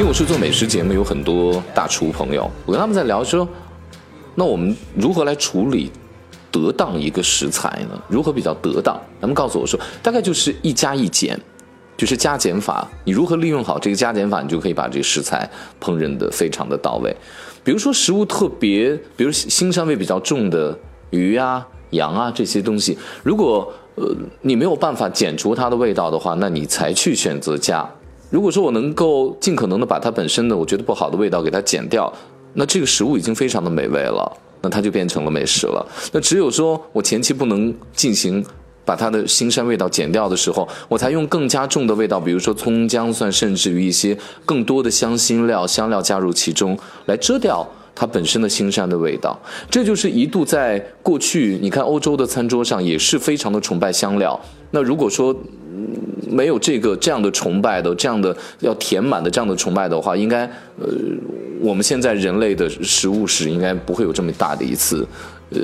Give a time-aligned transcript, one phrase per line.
[0.00, 3.46] 因为我是做美食节目，有很多大厨朋友，我跟他们在聊说，
[4.34, 5.92] 那我们如何来处理
[6.50, 8.02] 得当一个食材呢？
[8.08, 8.98] 如何比较得当？
[9.20, 11.38] 他们告诉我说，大概就是一加一减，
[11.98, 12.88] 就是加减法。
[13.04, 15.46] 你如何利用好这个加减法，你就可以把这个食材
[15.78, 17.14] 烹饪的非常的到位。
[17.62, 20.74] 比如说食物特别，比如腥膻味比较重的
[21.10, 24.10] 鱼啊、羊啊这些东西，如果呃
[24.40, 27.86] 你没有办法减除它的味道的话，那你才去选择加。
[28.30, 32.12] 如果说我能够尽可能的把它本身的我觉得不好的味道给它减掉，
[32.54, 35.84] 那这个食物已经非常的美味了，那它就变成了美食了。
[36.12, 38.44] 那只有说我前期不能进行
[38.84, 44.16] 把它的腥膻味道减掉的时候，我才用更加重的味道，比如说葱姜蒜，甚至于一些
[44.46, 49.38] 更多的香辛料、香料加入其中，来遮掉它本身的腥膻的味道。
[49.68, 54.40] 这就是一度在过去，你看欧洲的餐桌上也是非常的崇拜香料。
[54.70, 55.34] 那如果说
[56.28, 60.44] 没有这个这样的崇拜的，这样的要填满的这样的崇拜的话，应该
[60.78, 60.88] 呃，
[61.60, 65.06] 我们现在人类的食物史应该不会有这么大的一次
[65.50, 65.58] 呃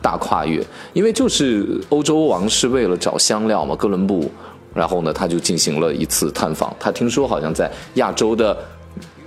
[0.00, 4.30] 大跨越，因为就是欧洲王室为了找香料嘛，哥伦布，
[4.74, 8.56] 然后呢他就进行了一次探访，他听说好像在亚洲的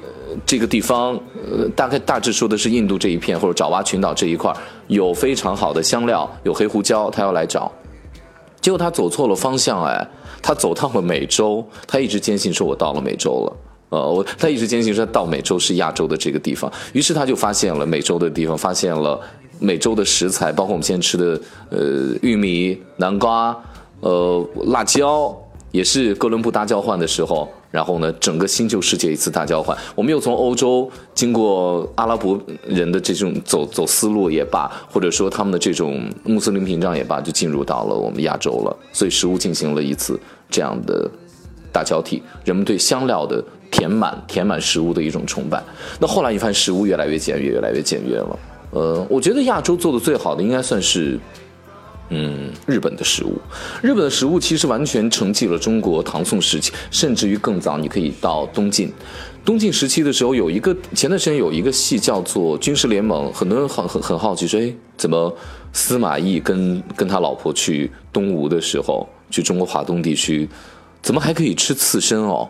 [0.02, 1.14] 呃这个地方，
[1.50, 4.54] 呃大概大致说的是印度这一片或者爪哇群岛这一块
[4.88, 7.72] 有非常好的香料，有黑胡椒，他要来找，
[8.62, 10.08] 结果他走错了方向，哎。
[10.44, 13.58] 他走到了美洲，他一直坚信说我到了美洲了，
[13.90, 19.22] 呃，我他一直坚信说到美洲是亚洲的这个地方，于是他就发现了美洲的地方，发现了
[19.60, 21.40] 美洲的食材，包括我们现在吃的
[21.70, 23.56] 呃玉米、南瓜、
[24.00, 25.32] 呃辣椒，
[25.70, 27.48] 也是哥伦布大交换的时候。
[27.72, 38.78] 然后呢，整个新旧世界一次大交换，我们又从欧洲经过阿拉伯人的这种走走思路也罢，或者说他们的这种穆斯林屏障也罢，就进入到了我们亚洲了。
[38.92, 41.10] 所以食物进行了一次这样的
[41.72, 45.64] 大交替，人们对香料的填满、填满食物的一种崇拜。
[45.98, 48.40] 那后来你发现食物越来越简约，越来越简约了。
[48.72, 51.18] 呃，我觉得亚洲做的最好的应该算是。
[52.14, 53.40] 嗯，日本的食物，
[53.82, 57.78] 日本的食物其实完全承继了中国唐宋时期，甚至于更早。
[57.78, 58.92] 你可以到东晋，
[59.46, 65.34] 东晋时期的时候有一个前段时间有一个戏叫做《军事联盟》，很多人很很很好奇说，哎，怎么
[65.72, 70.50] 司马懿跟跟他老婆去东吴的时候，去中国华东地区，
[71.02, 72.50] 怎么还可以吃刺身哦？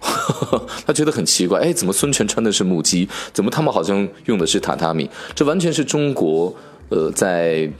[0.86, 3.08] 他觉得很奇怪，哎，怎么孙权穿的是木屐？
[3.32, 5.08] 怎么他们好像用的是榻榻米？
[5.34, 6.54] 这完全是中国。
[6.90, 7.70] 呃，在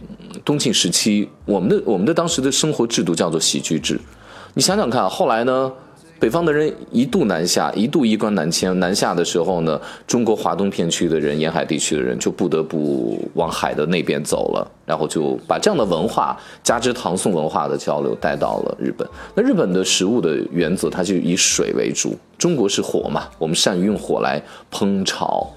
[0.45, 3.99] 东晋时期，我们的我们的当时的生活制度叫做喜剧制。
[4.55, 5.73] 你想想看，后来呢，
[6.19, 19.09] 北方的人一度南下，一度衣冠南迁，南下的时候呢，中国华东片区的人，沿海地区的人就不得不往海的那边走了，然后就把这样的文化加之唐宋文化的交流带到了日本。
[19.35, 25.49] 那日本的食物的原则，它就以水为主，中国是火嘛，我们善于用火来烹炒。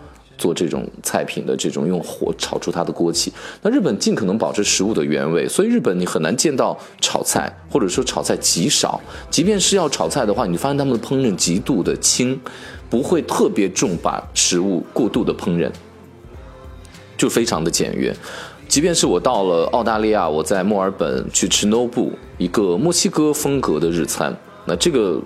[0.41, 3.31] 做这种菜品的这种用火炒出它的锅气，
[3.62, 9.00] 那日本尽可能保持食物的原味，所以日本你很难见到炒菜，或者说炒菜极少。
[9.30, 12.40] 即便是要炒菜的话，你发现他们的烹饪极度的轻，
[12.90, 15.69] 不会特别重把食物过度的烹饪，
[17.16, 18.12] 就非常的简约。
[18.68, 22.09] 即便是我到了澳大利亚，我在墨尔本去吃 Nobu
[22.40, 24.35] 一个墨西哥风格的日餐，
[24.66, 25.22] 那这个。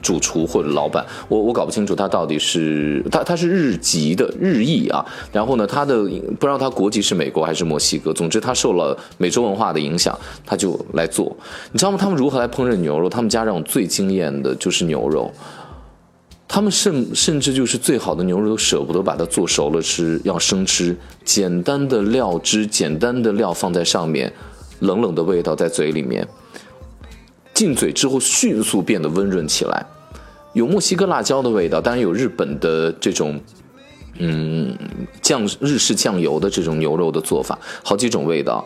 [0.00, 11.36] 主厨或者老板，我我搞不清楚他到底是他他是日籍的日裔啊，然后呢，他的不知道他国籍是美国还是墨西哥，总之他受了美洲文化的影响，他就来做。
[11.72, 11.98] 你知道吗？
[12.00, 13.08] 他们如何来烹饪牛肉？
[13.08, 15.32] 他们家让我最惊艳的就是牛肉，
[16.46, 20.96] 他们甚甚至就是最好的牛肉都舍不得把它做熟了吃，要生吃。
[21.24, 24.32] 简单的料汁，简单的料放在上面，
[24.80, 26.26] 冷冷的味道在嘴里面。
[27.58, 29.84] 进嘴之后迅速变得温润起来，
[30.52, 33.40] 有墨西哥辣椒的味道，当然有日本的这种，
[34.18, 34.72] 嗯，
[35.20, 38.64] 酱日式酱油的这种牛肉的做法，好几种味道。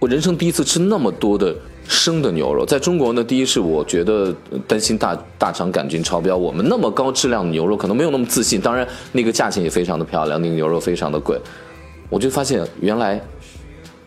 [0.00, 1.54] 我人生第一次吃那么多的
[1.86, 4.34] 生的牛肉，在中国呢，第一是我觉得
[4.66, 11.38] 担心大大肠杆菌超标，我们那么高质量的牛肉可能没有那么自信，当然那个价钱也非常的漂亮，那个牛肉非常的贵，
[12.08, 13.22] 我就发现原来。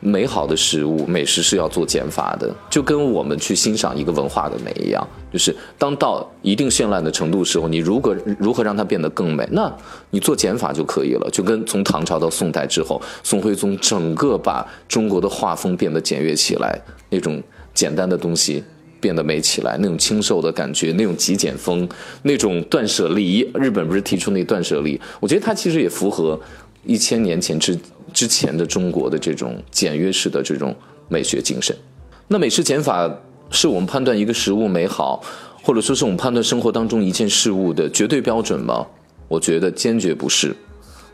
[0.05, 9.75] 美好的食物，美食是要做减法的，就跟我们去欣赏一个文化的美一样，就是当到一定绚烂的程度时候，你如果如何让它变得更美，那
[10.11, 11.29] 你做减法就可以了。
[11.31, 16.79] 就跟从唐朝到宋代之后，宋徽宗整个把中国的画风变得简约起来，
[17.09, 17.41] 那种
[17.73, 18.63] 简单的东西
[19.01, 21.87] 变得美起来，那种清瘦的感觉，那种极简风，
[22.23, 24.99] 那种断舍离，日本不是提出那断舍离？
[25.19, 26.39] 我觉得它其实也符合
[26.85, 27.77] 一千年前之。
[28.13, 30.73] 之前的中国的这种简约式的这种
[31.09, 31.75] 美学精神，
[32.29, 33.13] 那美食减法
[33.49, 35.21] 是我们判断一个食物美好
[35.61, 38.87] 或者说是我们判断生活当中一件事物的绝对标准吗？
[39.27, 40.55] 我觉得坚决不是。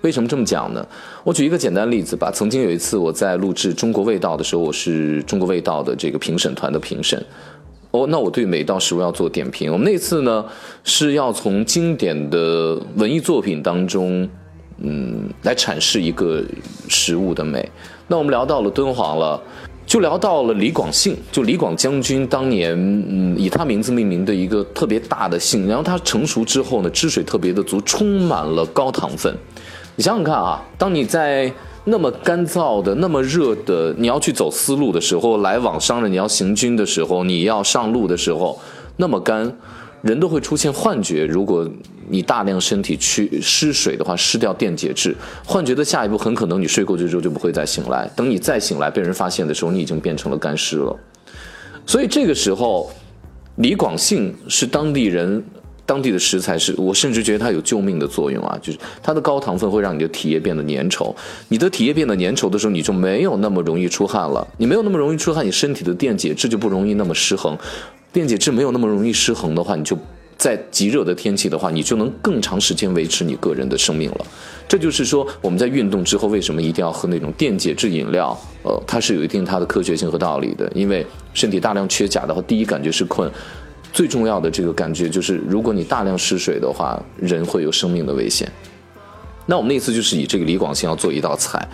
[0.01, 0.87] 为什么这么讲呢？
[1.23, 2.29] 我举一个简单例子吧。
[2.31, 7.25] 曾经有一次我在录制《中国味道》的时候，我是中国味道的这个评审团的评审。
[7.89, 9.71] 哦，那我对每道食物要做点评。
[9.71, 10.45] 我们那次呢
[10.83, 14.29] 是要从经典的文艺作品当中，
[14.83, 16.43] 嗯，来阐释一个
[16.87, 17.69] 食物的美。
[18.07, 19.41] 那我们聊到了敦煌了，
[19.85, 22.73] 就聊到了李广杏，就李广将军当年
[23.09, 29.35] 嗯以他名字命名的一个特别大的杏，然后它成熟之后呢，汁水特别的足，充满了高糖分。
[29.95, 31.51] 你想想看啊，当你在
[31.83, 38.59] 那么干燥的、那么热的，你要去走丝路的时候，来往商人你要行军的时候，你要上路的时候，
[38.97, 39.51] 那么干，
[40.01, 41.25] 人都会出现幻觉。
[41.25, 41.69] 如果
[42.09, 45.15] 你大量身体去失水的话，失掉电解质，
[45.45, 48.09] 幻觉的下一步很可能你睡过去之后就不会再醒来。
[48.15, 50.95] 等你再醒来被人发现的时候，你已经变成了干尸了。
[51.85, 52.91] 所以这个时候，
[53.55, 55.43] 李广信是当地人。
[55.83, 61.13] 当地的食材是我甚至觉得它有救命的作用啊，就是它的高糖分会让你的体液变得粘稠，
[61.49, 64.47] 你的体液变得粘稠的时候，你就没有那么容易出汗了。
[64.57, 67.57] 你没有那么容易出汗，你身体的电解质就不容易那么失衡。
[68.13, 69.97] 电解质没有那么容易失衡的话，你就
[70.37, 74.25] 在极热的天气的话，你就能更长时间维持你个人的生命了。
[74.67, 78.37] 这就是说，我们在运动之后为什么一定要喝那种电解质饮料？
[78.63, 80.69] 呃，它是有一定它的科学性和道理的。
[80.75, 83.31] 因为身体大量缺钾的话，第一感觉是困。
[83.93, 88.49] 最重要的这个感觉就是，如果你大量失水的话，人会有生命的危险。
[89.45, 91.67] 那我们那次就是以这个李广信要做一道菜，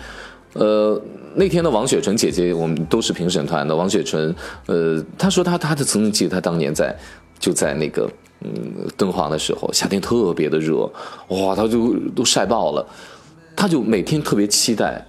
[0.54, 1.00] 呃，
[1.34, 3.74] 那天的王雪纯姐姐，我们都是评审团的。
[3.74, 4.34] 王雪纯，
[4.66, 6.96] 呃，她说她她的曾经记得她当年在
[7.38, 8.10] 就在那个
[8.40, 8.50] 嗯
[8.96, 10.90] 敦煌的时候，夏天特别的热，
[11.28, 12.86] 哇，她就都晒爆了，
[13.54, 15.04] 她就每天特别期待。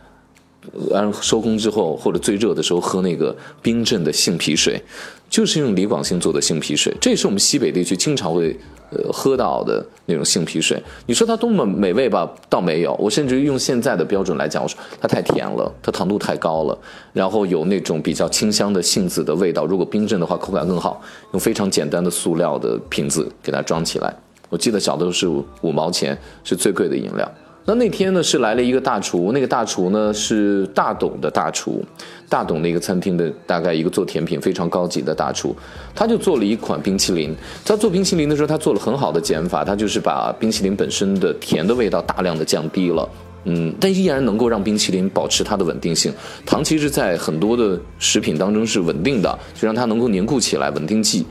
[0.91, 4.79] 然后收工之后，或者最热的时候喝那个冰镇的杏皮水，
[5.29, 8.57] 就是用李广信做的杏皮水，这也是我们西北地区经常会
[8.91, 10.81] 呃喝到的那种杏皮水。
[11.05, 12.27] 你说它多么美味吧？
[12.49, 12.95] 倒没有。
[12.95, 16.77] 我甚至于用现在的标准来讲，我说它太甜了，它糖度太高了。
[17.13, 20.99] 然后有那种比较清香的杏子的味道，如果冰镇的话，口感更好。
[21.33, 24.11] 用非常简单的塑料的瓶子给它装起来。
[24.49, 27.31] 我记得小的时候是五毛钱，是最贵的饮料。
[27.69, 31.85] 那那天呢是来了一个大厨，那个大厨呢是大董的大厨，
[32.27, 35.55] 大董的一个餐厅的大概一个做甜品非常高级的大厨，
[35.93, 37.31] 他就做了一款冰淇淋。
[37.63, 43.07] 他做冰淇淋的时候，他做了很好的减法，他就是把冰淇淋本身的甜的味道大量的降低了，
[43.43, 46.11] 嗯，但依然能够让冰淇淋保持它的稳定性。
[46.47, 51.23] 糖其实，在很多的食品当中是稳定的，就让它能够凝固起来，稳定剂。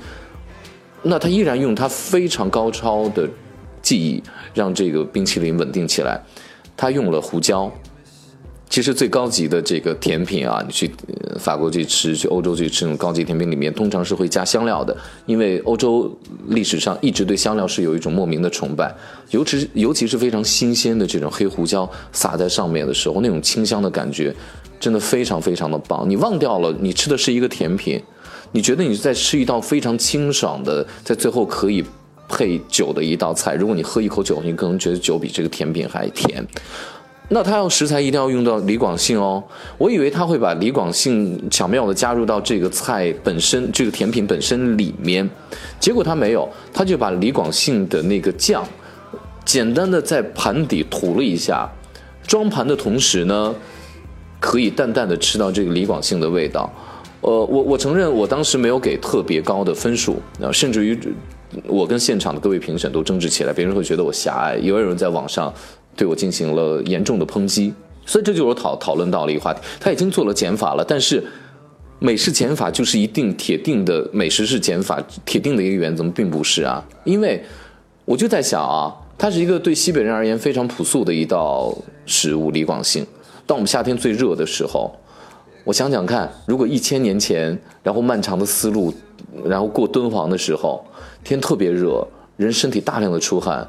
[1.02, 3.29] 那他依然用他非常高超的。
[3.88, 6.20] 记忆让这个冰淇淋稳定起来，
[6.76, 7.73] 他用了胡椒。
[8.69, 10.90] 其实最高级的这个甜品啊，你去
[11.38, 14.94] 法国去吃，去欧洲去吃那种高级甜品里面，通常是会加香料的，
[15.25, 16.14] 因为欧洲
[16.49, 18.94] 历史上一直对香料是有一种莫名的崇拜，
[19.31, 24.37] 尤其尤其是非常新鲜的这种黑胡椒撒在上面的时候，那种清香的感觉
[24.79, 26.05] 真的非常非常的棒。
[26.06, 27.99] 你忘掉了你吃的是一个甜品，
[28.52, 31.82] 你觉得你在吃一道非常清爽的，在最后可以。
[32.29, 36.47] 配酒的一道菜，如果你喝一口酒，你可能觉得酒比这个甜品还甜。
[37.31, 39.43] 那他要食材一定要用到李广信哦。
[39.77, 45.29] 我以为他会把李广信巧妙的加入到这个菜本身，这个甜品本身里面，
[45.79, 48.67] 结果他没有，他就把李广信的那个酱，
[49.45, 51.71] 简单的在盘底涂了一下，
[52.26, 53.55] 装盘的同时呢，
[54.41, 56.73] 可以淡淡的吃到这个李广信的味道。
[57.21, 60.99] 呃，我我承认我当时没有给特别高的分数，啊，甚至于。
[61.67, 65.52] 我跟现场的各位评审都争执起来，别人会觉得我狭隘，也有人在网上
[65.97, 67.73] 对我进行了严重的抨击，
[68.05, 69.61] 所以这就是我讨讨论到了一个话题。
[69.81, 71.25] 他已经做了减法了，但是
[71.99, 76.05] 美式减法就是一定铁定的美食是减法铁定的一个原则？
[76.11, 77.43] 并不是啊，因为
[78.05, 81.75] 我就在想啊，它是一个对西北人而言非常朴素的一道
[82.05, 83.07] 食物——李广信。
[83.47, 84.95] 当我们夏天最热的时候，
[85.64, 88.93] 我想想看，如果一千年前，然后漫长的丝路，
[89.45, 90.85] 然后过敦煌的时候。
[91.25, 92.07] 天特别热，
[92.37, 93.67] 人身体大量的出汗，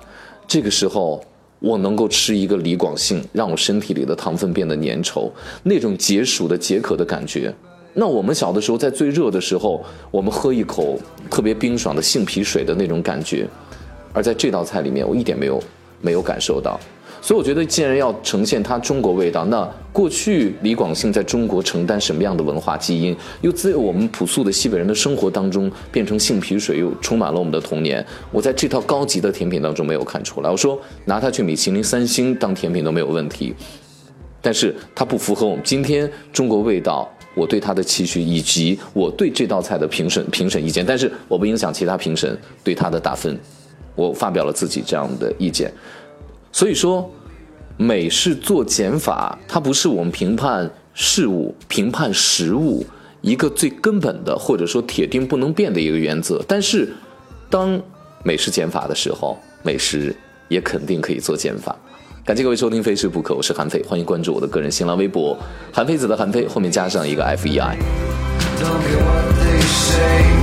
[0.48, 1.24] 这个时候
[1.60, 5.30] 我能够吃一个李广杏，让我身体里的糖分变得粘稠，
[5.64, 7.54] 那种解暑的解渴的感觉。
[7.94, 10.98] 那我们小的时候在最热的时候，我们喝一口
[11.30, 13.48] 特别冰爽的杏皮水的那种感觉，
[14.14, 15.62] 而在这道菜里面，我一点没有
[16.00, 16.80] 没有感受到。
[17.22, 28.06] 所以我觉得，既然要呈现它中国味道，那过去李广信在中国承担什么样的文化基因，又自我们朴素的西北人的生活当中变成杏皮水，又充满了我们的童年。
[28.32, 30.50] 我在这套高级的甜品当中没有看出来。
[30.50, 33.54] 我说拿它去米其林三星当甜品都没有问题，
[34.42, 43.38] 但是它不符合我们今天中国味道我对它的期许，以及我对这道菜的评审评审意见，但是我不影响其他评审对它的打分。
[43.96, 45.70] 我发表了自己这样的意见，
[46.52, 47.10] 所以说，
[47.78, 52.86] 美是做减法，它不是我们评判事物、评判食物
[53.22, 56.44] 一个最根本的，或者说铁定不能变的一个原则。
[56.48, 56.92] 但是，
[57.50, 57.82] 当
[58.24, 60.16] 美食减法的时候，美食
[60.48, 61.76] 也肯定可以做减法。
[62.26, 65.38] 感谢各位收听《非吃不可》，我是韩非，欢迎关注我的个人新浪微博
[65.72, 67.78] “韩非子”的韩非，后面加上一个 F E I
[68.60, 70.39] don't be what they say。